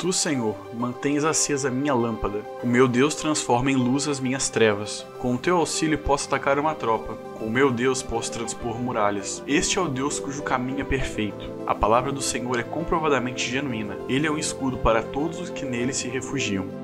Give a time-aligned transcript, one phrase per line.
[0.00, 2.40] Tu, Senhor, mantens acesa a minha lâmpada.
[2.62, 5.04] O meu Deus transforma em luz as minhas trevas.
[5.18, 7.16] Com o teu auxílio posso atacar uma tropa.
[7.38, 9.42] Com o meu Deus posso transpor muralhas.
[9.46, 11.50] Este é o Deus cujo caminho é perfeito.
[11.66, 13.98] A palavra do Senhor é comprovadamente genuína.
[14.08, 16.79] Ele é um escudo para todos os que nele se refugiam.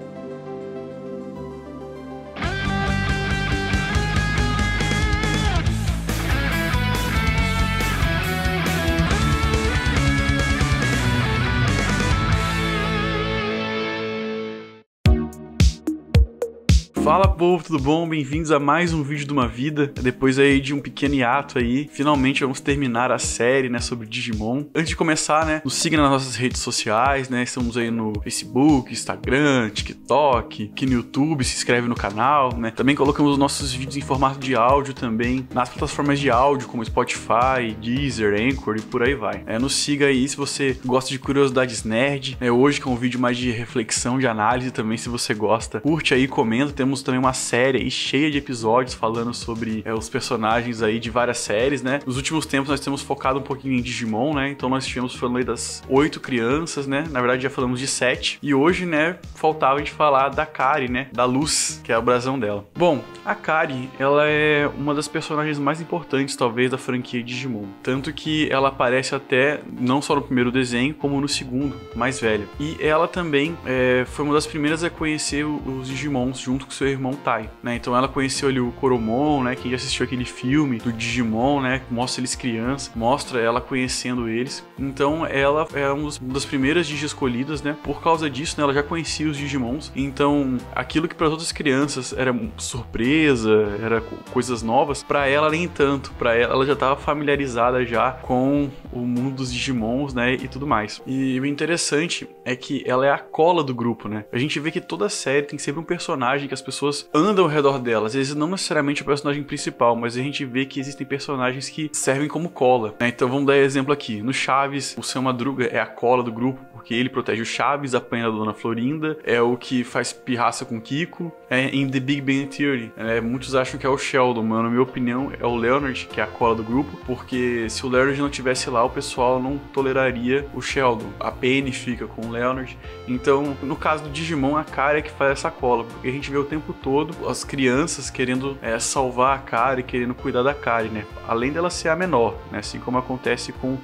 [17.06, 18.08] Fala povo, tudo bom?
[18.08, 19.92] Bem-vindos a mais um vídeo de uma vida.
[20.02, 24.64] Depois aí de um pequeno hiato aí, finalmente vamos terminar a série, né, sobre Digimon.
[24.74, 27.44] Antes de começar, né, nos siga nas nossas redes sociais, né?
[27.44, 32.72] Estamos aí no Facebook, Instagram, TikTok, aqui no YouTube, se inscreve no canal, né?
[32.72, 36.84] Também colocamos os nossos vídeos em formato de áudio também nas plataformas de áudio como
[36.84, 39.44] Spotify, Deezer, Anchor e por aí vai.
[39.46, 42.36] É, nos siga aí se você gosta de curiosidades nerd.
[42.40, 45.78] É, hoje que é um vídeo mais de reflexão, de análise também, se você gosta.
[45.78, 46.72] Curte aí, comenta.
[46.72, 51.38] Temos também uma série cheia de episódios falando sobre é, os personagens aí de várias
[51.38, 52.00] séries, né?
[52.06, 54.50] Nos últimos tempos nós temos focado um pouquinho em Digimon, né?
[54.50, 57.04] Então nós tivemos falando aí das oito crianças, né?
[57.10, 58.38] Na verdade já falamos de sete.
[58.42, 61.08] E hoje, né, faltava a gente falar da Kari, né?
[61.12, 62.66] Da Luz, que é o brasão dela.
[62.74, 67.66] Bom, a Kari, ela é uma das personagens mais importantes, talvez, da franquia Digimon.
[67.82, 72.46] Tanto que ela aparece até, não só no primeiro desenho, como no segundo, mais velha.
[72.58, 76.85] E ela também é, foi uma das primeiras a conhecer os Digimons junto com seu
[76.90, 77.76] irmão Tai, né?
[77.76, 79.56] Então ela conheceu ali o Coromon, né?
[79.56, 81.82] Quem já assistiu aquele filme do Digimon, né?
[81.90, 84.64] Mostra eles crianças, mostra ela conhecendo eles.
[84.78, 87.76] Então ela é uma das primeiras Digi escolhidas, né?
[87.82, 88.64] Por causa disso, né?
[88.64, 89.92] Ela já conhecia os Digimons.
[89.94, 94.00] Então aquilo que para as outras crianças era surpresa, era
[94.32, 96.12] coisas novas, para ela nem tanto.
[96.12, 100.34] Para ela, ela já estava familiarizada já com o mundo dos Digimons, né?
[100.34, 101.02] E tudo mais.
[101.06, 104.24] E o interessante é que ela é a cola do grupo, né?
[104.32, 106.75] A gente vê que toda série tem sempre um personagem que as pessoas
[107.14, 108.06] andam ao redor dela.
[108.06, 111.90] Às vezes não necessariamente o personagem principal, mas a gente vê que existem personagens que
[111.92, 112.94] servem como cola.
[113.00, 113.08] Né?
[113.08, 114.22] Então vamos dar exemplo aqui.
[114.22, 117.96] No Chaves, o seu Madruga é a cola do grupo, porque ele protege o Chaves,
[117.96, 121.32] apanha a Dona Florinda, é o que faz pirraça com Kiko.
[121.50, 124.70] É, em The Big Bang Theory, é, muitos acham que é o Sheldon, mas na
[124.70, 128.20] minha opinião é o Leonard, que é a cola do grupo, porque se o Leonard
[128.20, 131.10] não tivesse lá, o pessoal não toleraria o Sheldon.
[131.18, 132.78] A Penny fica com o Leonard.
[133.08, 136.30] Então, no caso do Digimon, a cara é que faz essa cola, porque a gente
[136.30, 140.88] vê o tempo todo as crianças querendo é, salvar a Kari, querendo cuidar da Kari,
[140.88, 141.04] né?
[141.26, 142.60] Além dela ser a menor, né?
[142.60, 143.76] Assim como acontece com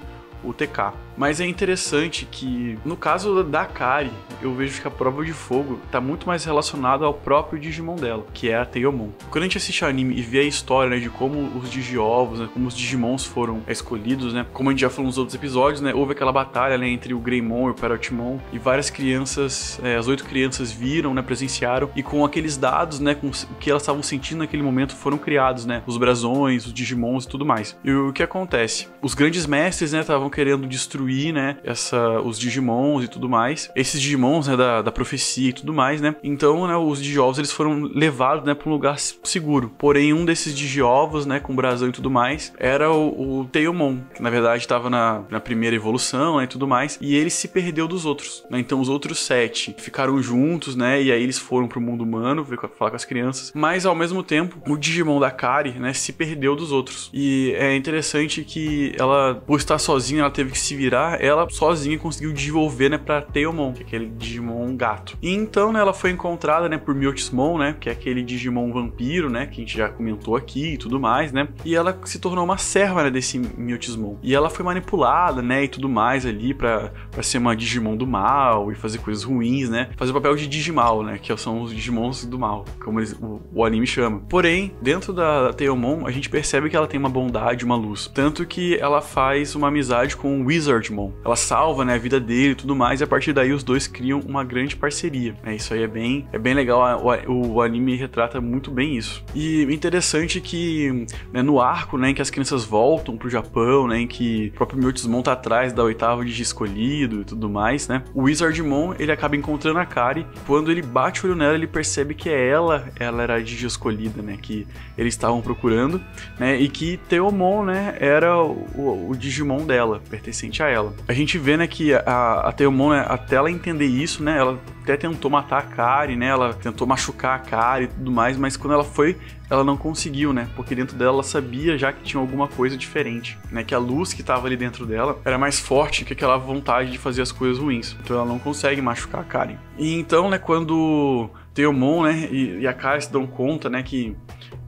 [0.45, 0.93] o TK.
[1.17, 5.79] Mas é interessante que, no caso da Kari, eu vejo que a prova de fogo
[5.91, 9.11] tá muito mais relacionada ao próprio Digimon dela, que é a Teomon.
[9.31, 12.41] Quando a gente assiste o anime e vê a história né, de como os Digiovos,
[12.41, 15.81] né, como os Digimons foram escolhidos, né, como a gente já falou nos outros episódios,
[15.81, 19.97] né, houve aquela batalha né, entre o Greymon e o Parrotmon, e várias crianças, é,
[19.97, 23.83] as oito crianças viram, né, presenciaram, e com aqueles dados, né, com o que elas
[23.83, 27.77] estavam sentindo naquele momento, foram criados, né, os brasões, os Digimons e tudo mais.
[27.85, 28.89] E o que acontece?
[29.01, 33.71] Os grandes mestres, né, estavam querendo destruir destruir, né, essa, os Digimons e tudo mais.
[33.75, 36.15] Esses Digimons, né, da, da profecia e tudo mais, né.
[36.23, 39.73] Então, né, os Digiovos, eles foram levados, né, para um lugar seguro.
[39.79, 44.31] Porém, um desses Digiovos, né, com brasão e tudo mais, era o, o que na
[44.31, 48.05] verdade estava na, na primeira evolução, né, e tudo mais, e ele se perdeu dos
[48.05, 48.59] outros, né.
[48.59, 52.47] Então, os outros sete ficaram juntos, né, e aí eles foram pro mundo humano,
[52.79, 56.55] falar com as crianças, mas ao mesmo tempo, o Digimon da Kari, né, se perdeu
[56.55, 57.11] dos outros.
[57.13, 61.99] E é interessante que ela, por estar sozinha, ela teve que se virar ela sozinha
[61.99, 65.17] conseguiu desenvolver, né, pra Tailmon, que é aquele Digimon gato.
[65.21, 69.29] E então, né, ela foi encontrada, né, por Mewtwo né, que é aquele Digimon vampiro,
[69.29, 72.45] né, que a gente já comentou aqui e tudo mais, né, e ela se tornou
[72.45, 76.93] uma serva, né, desse Mewtwo E ela foi manipulada, né, e tudo mais ali pra,
[77.11, 80.47] pra ser uma Digimon do mal e fazer coisas ruins, né, fazer o papel de
[80.47, 84.21] Digimal, né, que são os Digimons do mal, como eles, o, o, anime chama.
[84.29, 88.11] Porém, dentro da Tailmon, a gente percebe que ela tem uma bondade, uma luz.
[88.13, 90.82] Tanto que ela faz uma amizade com o Wizard
[91.25, 93.87] ela salva, né, a vida dele e tudo mais, e a partir daí os dois
[93.87, 95.35] criam uma grande parceria.
[95.45, 99.25] É, isso aí é bem, é bem legal, o, o anime retrata muito bem isso.
[99.35, 104.01] E interessante que né, no arco, né, em que as crianças voltam pro Japão, né,
[104.01, 108.03] em que o próprio Mewtwo tá atrás da oitava de escolhido e tudo mais, né,
[108.15, 112.15] o Wizardmon, ele acaba encontrando a Kari, quando ele bate o olho nela, ele percebe
[112.15, 114.67] que é ela, ela era a Digi escolhida, né, que
[114.97, 116.01] eles estavam procurando,
[116.39, 120.95] né, e que Teomon, né, era o, o Digimon dela, pertencente a ela.
[121.07, 124.59] A gente vê, né, que a, a Teomon, né, até ela entender isso, né, ela
[124.83, 128.57] até tentou matar a Kari, né, ela tentou machucar a Kari e tudo mais, mas
[128.57, 129.17] quando ela foi,
[129.49, 133.39] ela não conseguiu, né, porque dentro dela ela sabia já que tinha alguma coisa diferente,
[133.51, 136.91] né, que a luz que estava ali dentro dela era mais forte que aquela vontade
[136.91, 137.97] de fazer as coisas ruins.
[138.03, 139.59] Então ela não consegue machucar a Kari.
[139.79, 144.17] E então, né, quando Teomon, né, e, e a Kari se dão conta, né, que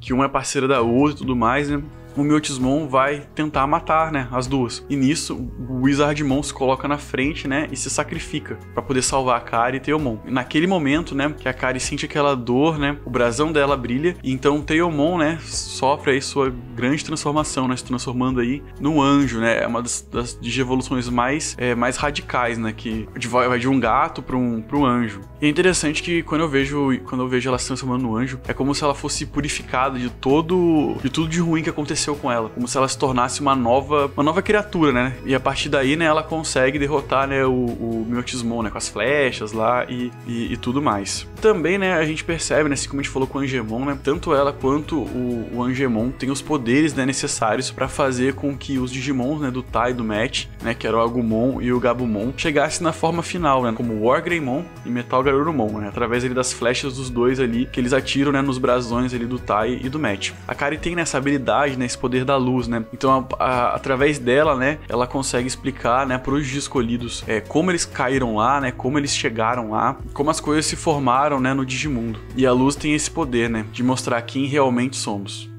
[0.05, 1.83] que uma é parceira da outra e tudo mais, né?
[2.17, 4.85] O Miotismon vai tentar matar, né, as duas.
[4.89, 5.35] E nisso,
[5.69, 9.79] o Wizardmon se coloca na frente, né, e se sacrifica para poder salvar a Kari
[9.79, 10.19] e Teomon.
[10.27, 14.17] E naquele momento, né, que a Kari sente aquela dor, né, o brasão dela brilha,
[14.23, 19.41] e então Teomon, né, sofre aí sua grande transformação, né, se transformando aí num anjo,
[19.41, 23.79] né, é uma das, das evoluções mais, é, mais radicais, né, que vai de um
[23.79, 25.21] gato para um, um anjo.
[25.41, 28.41] E é interessante que quando eu vejo quando eu vejo ela se transformando no anjo,
[28.47, 32.17] é como se ela fosse purificada de todo de tudo de ruim que aconteceu aconteceu
[32.17, 35.17] com ela, como se ela se tornasse uma nova, uma nova criatura, né?
[35.25, 38.89] E a partir daí, né, ela consegue derrotar, né, o, o Miotismon, né, com as
[38.89, 41.27] flechas lá e, e, e, tudo mais.
[41.41, 43.99] Também, né, a gente percebe, né, assim como a gente falou com o Angemon, né,
[44.03, 48.79] tanto ela quanto o, o Angemon têm os poderes, né, necessários para fazer com que
[48.79, 51.81] os Digimons, né, do Tai e do Match, né, que era o Agumon e o
[51.81, 56.53] Gabumon, chegassem na forma final, né, como Wargreymon e Metal Garurumon, né, através ali das
[56.53, 59.99] flechas dos dois ali que eles atiram, né, nos brasões ali do Tai e do
[59.99, 60.33] Match.
[60.47, 62.85] A Kari tem nessa habilidade, né, esse poder da luz, né?
[62.93, 67.70] Então, a, a, através dela, né, ela consegue explicar, né, para os escolhidos é, como
[67.70, 71.64] eles caíram lá, né, como eles chegaram lá, como as coisas se formaram, né, no
[71.64, 72.19] Digimundo.
[72.37, 75.54] E a luz tem esse poder, né, de mostrar quem realmente somos.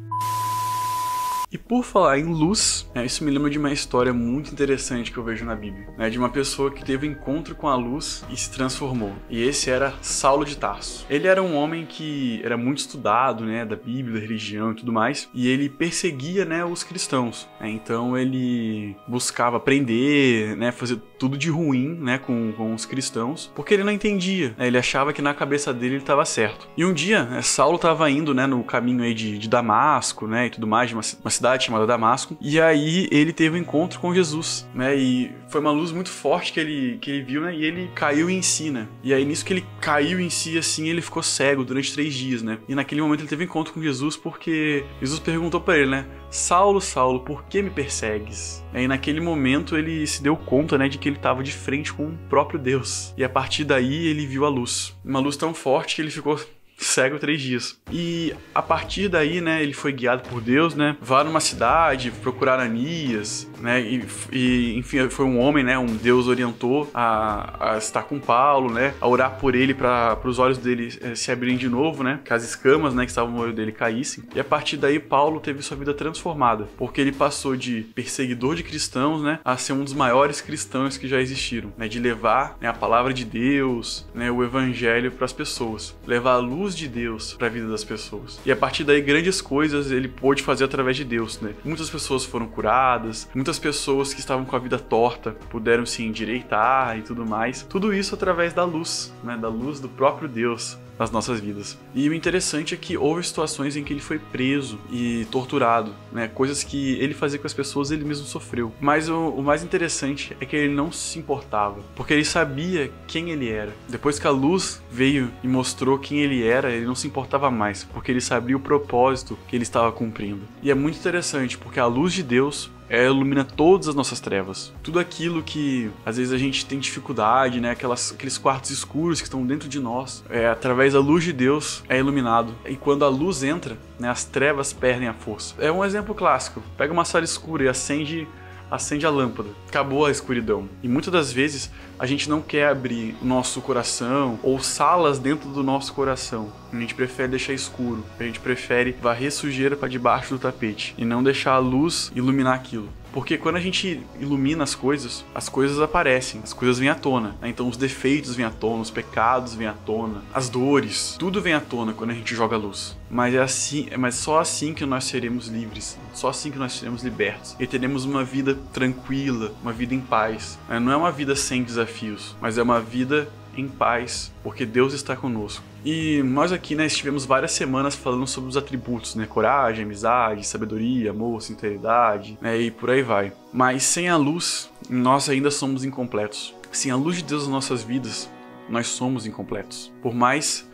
[1.55, 5.17] E por falar em luz, né, isso me lembra de uma história muito interessante que
[5.17, 8.35] eu vejo na Bíblia, né, de uma pessoa que teve encontro com a luz e
[8.35, 9.13] se transformou.
[9.29, 11.05] E esse era Saulo de Tarso.
[11.09, 14.91] Ele era um homem que era muito estudado, né, da Bíblia, da religião e tudo
[14.91, 17.47] mais, e ele perseguia, né, os cristãos.
[17.61, 23.49] Né, então ele buscava aprender, né, fazer tudo de ruim, né, com, com os cristãos,
[23.55, 24.53] porque ele não entendia.
[24.57, 26.67] Né, ele achava que na cabeça dele ele estava certo.
[26.75, 30.47] E um dia, né, Saulo estava indo, né, no caminho aí de, de Damasco, né,
[30.47, 32.35] e tudo mais, de uma, uma cidade cidade chamada Damasco.
[32.41, 34.95] E aí ele teve um encontro com Jesus, né?
[34.95, 37.55] E foi uma luz muito forte que ele, que ele viu, né?
[37.55, 38.87] E ele caiu em si, né?
[39.03, 42.41] E aí nisso que ele caiu em si, assim, ele ficou cego durante três dias,
[42.41, 42.57] né?
[42.67, 46.05] E naquele momento ele teve um encontro com Jesus porque Jesus perguntou para ele, né?
[46.31, 48.63] Saulo, Saulo, por que me persegues?
[48.73, 52.07] E naquele momento ele se deu conta, né, de que ele estava de frente com
[52.07, 53.13] o próprio Deus.
[53.15, 54.95] E a partir daí ele viu a luz.
[55.05, 56.37] Uma luz tão forte que ele ficou
[56.77, 57.79] cego três dias.
[57.91, 62.59] E a partir daí, né, ele foi guiado por Deus, né, vá numa cidade procurar
[62.59, 68.03] Anias, né, e, e enfim, foi um homem, né, um Deus orientou a, a estar
[68.03, 71.69] com Paulo, né, a orar por ele para os olhos dele é, se abrirem de
[71.69, 74.23] novo, né, que as escamas, né, que estavam no olho dele caíssem.
[74.33, 78.63] E a partir daí, Paulo teve sua vida transformada, porque ele passou de perseguidor de
[78.63, 82.67] cristãos, né, a ser um dos maiores cristãos que já existiram, né, de levar né,
[82.67, 86.87] a palavra de Deus, né, o evangelho para as pessoas, levar a luz luz de
[86.87, 88.39] Deus para a vida das pessoas.
[88.43, 91.53] E a partir daí, grandes coisas ele pôde fazer através de Deus, né?
[91.63, 96.97] Muitas pessoas foram curadas, muitas pessoas que estavam com a vida torta puderam se endireitar
[96.97, 97.61] e tudo mais.
[97.69, 99.37] Tudo isso através da luz, né?
[99.37, 101.77] Da luz do próprio Deus nas nossas vidas.
[101.93, 106.27] E o interessante é que houve situações em que ele foi preso e torturado, né?
[106.27, 108.73] Coisas que ele fazia com as pessoas ele mesmo sofreu.
[108.79, 113.31] Mas o, o, mais interessante é que ele não se importava, porque ele sabia quem
[113.31, 113.73] ele era.
[113.87, 117.83] Depois que a luz veio e mostrou quem ele era, ele não se importava mais,
[117.83, 120.41] porque ele sabia o propósito que ele estava cumprindo.
[120.61, 124.73] E é muito interessante, porque a luz de Deus é, ilumina todas as nossas trevas.
[124.83, 127.71] Tudo aquilo que às vezes a gente tem dificuldade, né?
[127.71, 131.83] Aquelas, aqueles quartos escuros que estão dentro de nós, é, através da luz de Deus
[131.89, 132.53] é iluminado.
[132.65, 135.55] E quando a luz entra, né, as trevas perdem a força.
[135.59, 136.61] É um exemplo clássico.
[136.77, 138.27] Pega uma sala escura e acende
[138.69, 139.49] acende a lâmpada.
[139.67, 140.67] Acabou a escuridão.
[140.81, 145.63] E muitas das vezes a gente não quer abrir nosso coração ou salas dentro do
[145.63, 146.51] nosso coração.
[146.71, 148.03] A gente prefere deixar escuro.
[148.19, 152.55] A gente prefere varrer sujeira para debaixo do tapete e não deixar a luz iluminar
[152.55, 152.89] aquilo.
[153.15, 157.33] Porque quando a gente ilumina as coisas, as coisas aparecem, as coisas vêm à tona.
[157.41, 157.47] Né?
[157.47, 161.53] Então os defeitos vêm à tona, os pecados vêm à tona, as dores, tudo vem
[161.53, 162.97] à tona quando a gente joga luz.
[163.09, 167.03] Mas é assim, mas só assim que nós seremos livres, só assim que nós seremos
[167.03, 170.59] libertos e teremos uma vida tranquila, uma vida em paz.
[170.69, 174.93] É, não é uma vida sem desafios, mas é uma vida em paz, porque Deus
[174.93, 175.63] está conosco.
[175.83, 181.11] E nós aqui, né, estivemos várias semanas falando sobre os atributos, né, coragem, amizade, sabedoria,
[181.11, 183.31] amor, sinceridade, né, e por aí vai.
[183.53, 186.53] Mas sem a luz, nós ainda somos incompletos.
[186.71, 188.29] Sem a luz de Deus nas nossas vidas,
[188.67, 189.91] nós somos incompletos.
[190.01, 190.67] Por mais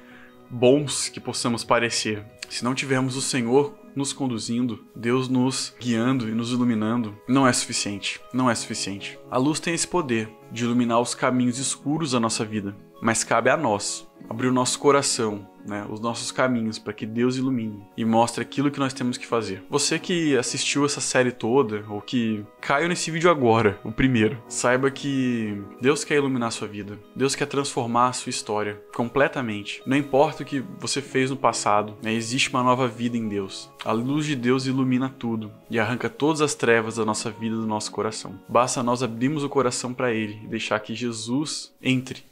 [0.49, 6.33] bons que possamos parecer, se não tivermos o Senhor nos conduzindo, Deus nos guiando e
[6.33, 8.21] nos iluminando, não é suficiente.
[8.33, 9.19] Não é suficiente.
[9.29, 13.49] A luz tem esse poder de iluminar os caminhos escuros da nossa vida, mas cabe
[13.49, 18.05] a nós abrir o nosso coração, né, os nossos caminhos para que Deus ilumine e
[18.05, 19.61] mostre aquilo que nós temos que fazer.
[19.69, 24.89] Você que assistiu essa série toda ou que caiu nesse vídeo agora, o primeiro, saiba
[24.89, 26.97] que Deus quer iluminar a sua vida.
[27.13, 29.83] Deus quer transformar a sua história completamente.
[29.85, 33.69] Não importa o que você fez no passado, né, existe uma nova vida em Deus.
[33.83, 37.67] A luz de Deus ilumina tudo e arranca todas as trevas da nossa vida do
[37.67, 38.39] nosso coração.
[38.47, 42.30] Basta nós abrirmos o coração para ele e deixar que Jesus entre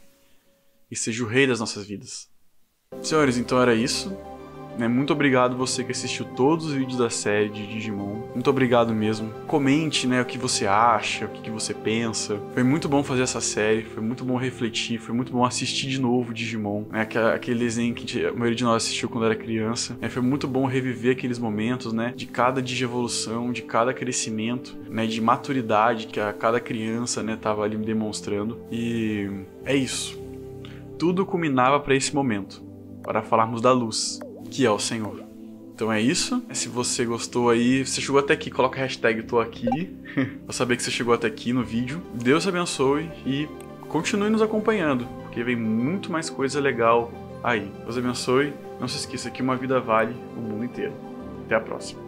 [0.90, 2.28] e seja o rei das nossas vidas.
[3.02, 4.12] Senhores, então era isso.
[4.80, 4.88] Né?
[4.88, 8.22] Muito obrigado você que assistiu todos os vídeos da série de Digimon.
[8.34, 9.30] Muito obrigado mesmo.
[9.46, 12.40] Comente né, o que você acha, o que você pensa.
[12.54, 16.00] Foi muito bom fazer essa série, foi muito bom refletir, foi muito bom assistir de
[16.00, 16.86] novo Digimon.
[16.90, 17.02] Né?
[17.36, 19.98] Aquele desenho que a maioria de nós assistiu quando era criança.
[20.00, 20.08] Né?
[20.08, 25.20] Foi muito bom reviver aqueles momentos né, de cada digievolução, de cada crescimento, né, de
[25.20, 28.58] maturidade que a cada criança estava né, ali demonstrando.
[28.72, 29.30] E
[29.66, 30.19] é isso.
[31.00, 32.62] Tudo culminava para esse momento
[33.02, 34.20] para falarmos da luz,
[34.52, 35.24] que é o Senhor.
[35.74, 36.44] Então é isso.
[36.52, 39.96] Se você gostou aí, você chegou até aqui, coloca a hashtag tô aqui.
[40.44, 42.02] pra saber que você chegou até aqui no vídeo.
[42.14, 43.48] Deus abençoe e
[43.88, 47.10] continue nos acompanhando, porque vem muito mais coisa legal
[47.42, 47.72] aí.
[47.86, 48.54] Deus abençoe.
[48.78, 50.94] Não se esqueça que uma vida vale o mundo inteiro.
[51.46, 52.02] Até a próxima.